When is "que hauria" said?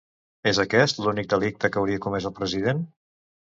1.77-2.01